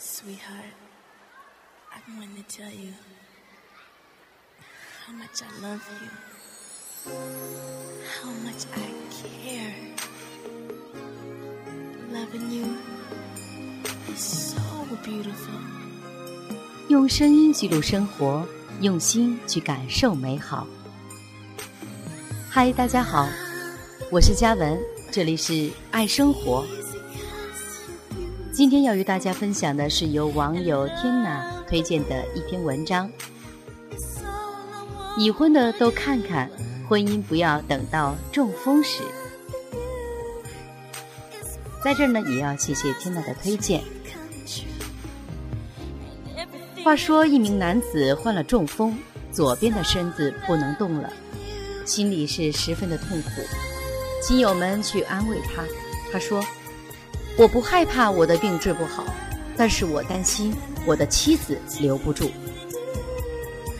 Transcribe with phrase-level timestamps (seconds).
[0.00, 0.74] Sweetheart,
[1.92, 2.92] I want to tell you
[5.04, 7.12] how much I love you,
[8.22, 9.74] how much I care.
[12.12, 12.76] Loving you
[14.14, 14.60] is so
[15.02, 15.58] beautiful.
[16.88, 18.46] 用声音记录生活，
[18.80, 20.64] 用心去感受美好。
[22.48, 23.28] 嗨，大家好，
[24.12, 26.64] 我是嘉文，这里是爱生活。
[28.58, 33.08] 今天要与大家分享的是由网友天娜推荐的一篇文章。
[35.16, 36.50] 已婚的都看看，
[36.88, 39.04] 婚姻不要等到中风时。
[41.84, 43.80] 在这儿呢，也要谢谢天娜的推荐。
[46.82, 48.98] 话说，一名男子患了中风，
[49.30, 51.12] 左边的身子不能动了，
[51.84, 53.28] 心里是十分的痛苦。
[54.20, 55.62] 亲友们去安慰他，
[56.12, 56.44] 他说。
[57.38, 59.04] 我不害怕我的病治不好，
[59.56, 60.52] 但是我担心
[60.84, 62.28] 我的妻子留不住。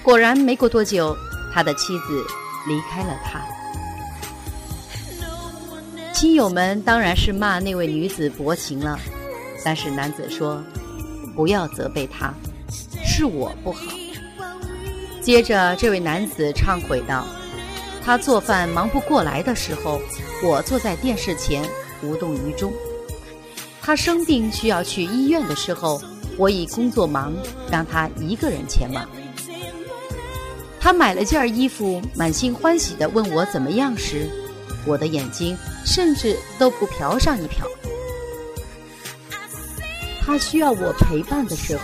[0.00, 1.16] 果然，没过多久，
[1.52, 2.24] 他的妻子
[2.68, 3.40] 离开了他。
[6.12, 8.96] 亲友们当然是骂那位女子薄情了，
[9.64, 10.62] 但是男子说
[11.34, 12.32] ：“不要责备她，
[13.04, 13.80] 是我不好。”
[15.20, 17.26] 接着，这位男子忏悔道
[18.04, 20.00] ：“他做饭忙不过来的时候，
[20.44, 21.68] 我坐在电视前
[22.04, 22.72] 无动于衷。”
[23.88, 25.98] 他生病需要去医院的时候，
[26.36, 27.32] 我以工作忙，
[27.70, 29.08] 让他一个人前往。
[30.78, 34.28] 他买了件衣服，满心欢喜地问我怎么样时，
[34.84, 37.66] 我的眼睛甚至都不瞟上一瞟。
[40.20, 41.82] 他需要我陪伴的时候，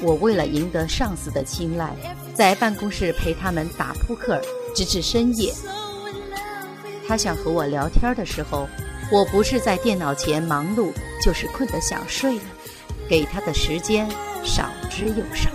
[0.00, 1.94] 我为了赢得上司的青睐，
[2.32, 4.40] 在办公室陪他们打扑克，
[4.74, 5.52] 直至深夜。
[7.06, 8.66] 他想和我聊天的时候。
[9.12, 10.90] 我不是在电脑前忙碌，
[11.22, 12.42] 就是困得想睡了，
[13.10, 14.08] 给他的时间
[14.42, 15.50] 少之又少。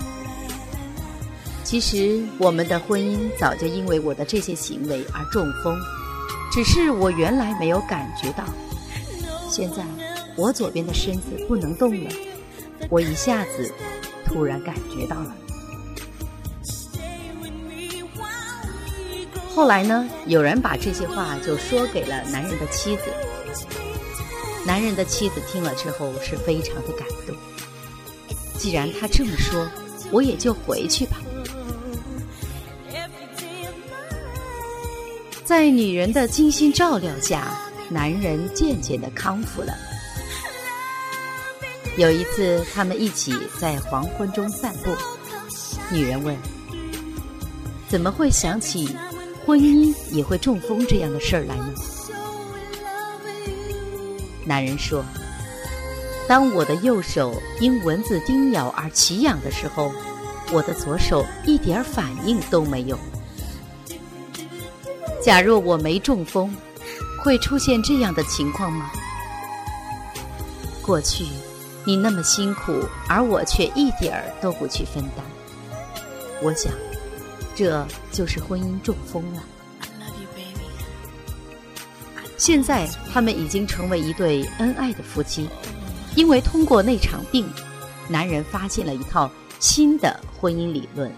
[1.63, 5.75] 其实我们的婚姻早就因为我的这些行为而中风，
[6.51, 8.43] 只是我原来没有感觉到。
[9.49, 9.83] 现在
[10.35, 12.11] 我左边的身子不能动了，
[12.91, 13.73] 我一下子
[14.23, 15.35] 突然感觉到了。
[19.55, 23.01] 后来呢，有人把这些话就说给了男人的妻子。
[24.67, 27.33] 男人的妻子听了之后是非常的感动。
[28.57, 29.65] 既然他这么说，
[30.11, 31.15] 我也就回去吧。
[35.45, 37.57] 在女人的精心照料下，
[37.89, 39.73] 男人渐渐的康复了。
[41.95, 44.93] 有一次，他们一起在黄昏中散步，
[45.89, 46.35] 女人问
[47.87, 48.93] ：“怎么会想起
[49.45, 51.73] 婚姻也会中风这样的事儿来呢？”
[54.47, 55.03] 男人说
[56.27, 59.91] ：“当我的右手因蚊子叮咬而奇痒的时候，
[60.53, 62.97] 我的左手一点反应都没有。
[65.21, 66.55] 假若我没中风，
[67.21, 68.89] 会出现这样的情况吗？
[70.81, 71.25] 过去
[71.85, 75.25] 你那么辛苦，而我却一点儿都不去分担。
[76.41, 76.71] 我想，
[77.53, 79.43] 这就是婚姻中风了。”
[82.37, 85.49] 现在他们已经成为一对恩爱的夫妻，
[86.15, 87.49] 因为通过那场病，
[88.07, 91.11] 男人发现了一套新的婚姻理论：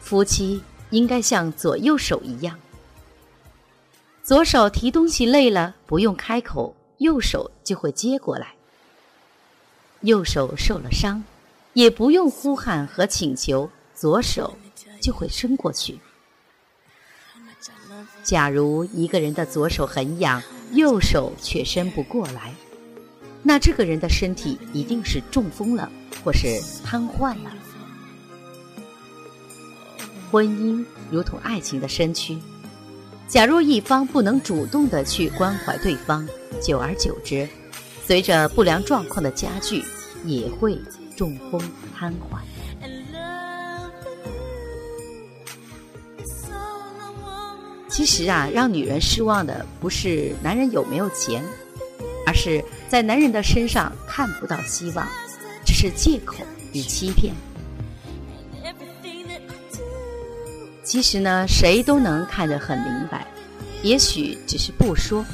[0.00, 2.58] 夫妻应该像左右手一样，
[4.24, 8.46] 左手提东西累了不用开口，右手就会接过来；
[10.00, 11.22] 右手受了伤，
[11.74, 14.58] 也不用呼喊和请求，左手
[15.00, 16.00] 就会伸过去。
[18.22, 20.42] 假如一个人的左手很痒，
[20.72, 22.54] 右手却伸不过来，
[23.42, 25.90] 那这个人的身体一定是中风了，
[26.24, 27.52] 或是瘫痪了。
[30.30, 32.36] 婚姻如同爱情的身躯，
[33.28, 36.28] 假如一方不能主动的去关怀对方，
[36.60, 37.48] 久而久之，
[38.04, 39.84] 随着不良状况的加剧，
[40.24, 40.76] 也会
[41.16, 41.60] 中风
[41.96, 42.40] 瘫痪。
[47.96, 51.42] 其实啊，让女人失望的不是男人有没有钱，
[52.26, 55.08] 而是在男人的身上看不到希望，
[55.64, 56.44] 只是借口
[56.74, 57.34] 与欺骗。
[60.84, 63.26] 其实呢，谁都能看得很明白，
[63.82, 65.24] 也许只是不说。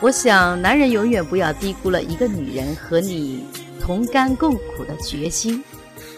[0.00, 3.44] 我想，男人永远不要低估了一个女人和你
[3.80, 5.60] 同甘共苦的决心，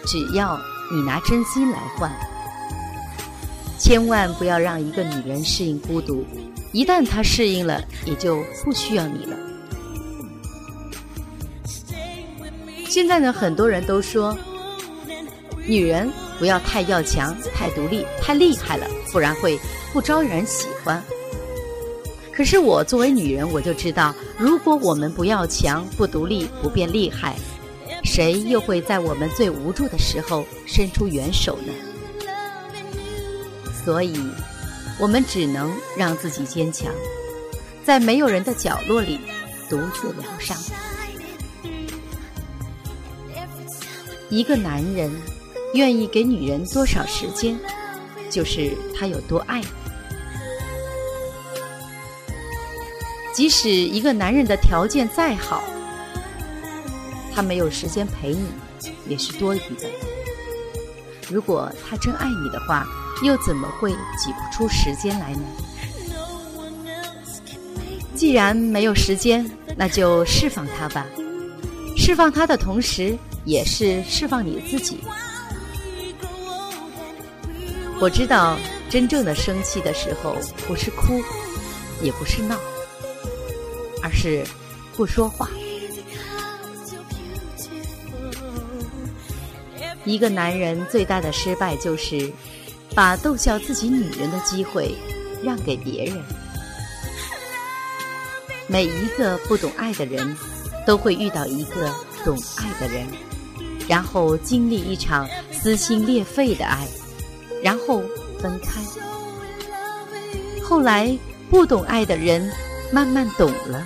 [0.05, 0.61] 只要。
[0.91, 2.11] 你拿真心来换，
[3.79, 6.23] 千万不要让一个女人适应孤独，
[6.71, 9.35] 一旦她适应了，也就不需要你了。
[12.87, 14.37] 现在呢，很多人都说，
[15.67, 19.59] 女人不要太要强、太独立、太厉害了，不然会
[19.91, 21.03] 不招人喜欢。
[22.31, 27.35] 可是我作为女人，我就知道，如果我们不要强、不独立、不变厉害，
[28.05, 31.73] 谁又会在我们最无助的时候伸出援手呢？
[33.83, 34.17] 所以，
[34.99, 36.93] 我们只能让自己坚强，
[37.83, 39.19] 在没有人的角落里
[39.69, 40.57] 独自疗伤。
[44.29, 45.11] 一个男人
[45.73, 47.57] 愿意给女人多少时间，
[48.29, 49.61] 就是他有多爱。
[53.33, 55.63] 即使一个男人的条件再好，
[57.35, 58.45] 他没有时间陪你，
[59.09, 59.89] 也是多余的。
[61.29, 62.87] 如果他真爱你的话，
[63.23, 65.41] 又怎么会挤不出时间来呢？
[68.15, 69.45] 既然没有时间，
[69.75, 71.05] 那就释放他吧。
[71.97, 74.99] 释放他的同时，也是释放你自己。
[77.99, 78.57] 我知道，
[78.89, 80.37] 真正的生气的时候，
[80.67, 81.21] 不是哭，
[82.01, 82.55] 也不是闹。
[84.01, 84.45] 而是
[84.95, 85.49] 不说话。
[90.05, 92.31] 一个男人最大的失败就是
[92.93, 94.95] 把逗笑自己女人的机会
[95.43, 96.23] 让给别人。
[98.67, 100.35] 每一个不懂爱的人，
[100.85, 101.93] 都会遇到一个
[102.23, 103.05] 懂爱的人，
[103.87, 106.87] 然后经历一场撕心裂肺的爱，
[107.61, 108.01] 然后
[108.39, 108.81] 分开。
[110.63, 111.15] 后来，
[111.49, 112.51] 不懂爱的人
[112.91, 113.85] 慢慢懂了。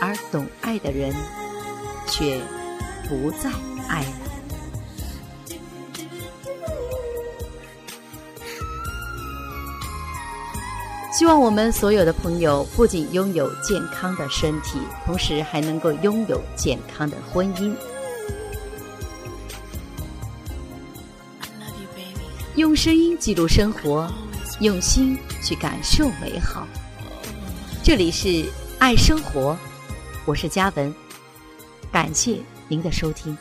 [0.00, 1.12] 而懂爱的人，
[2.08, 2.40] 却
[3.08, 3.50] 不再
[3.88, 4.37] 爱了。
[11.18, 17.74] 希望我们所有的朋友不仅拥有健康的身体，同时还能够拥有健康的婚姻。
[22.54, 24.08] 用声音记录生活，
[24.60, 26.64] 用心去感受美好。
[27.82, 28.48] 这里是
[28.78, 29.58] 爱生活。
[30.24, 30.94] 我是嘉文，
[31.90, 32.38] 感谢
[32.68, 33.36] 您的收听。